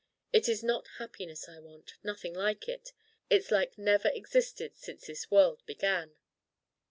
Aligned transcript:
It 0.33 0.49
is 0.49 0.63
not 0.63 0.87
happiness 0.97 1.47
I 1.47 1.59
want 1.59 1.93
nothing 2.03 2.33
like 2.33 2.67
it: 2.67 2.91
its 3.29 3.51
like 3.51 3.77
never 3.77 4.09
existed 4.09 4.75
since 4.75 5.05
this 5.05 5.29
world 5.29 5.61
began. 5.67 6.15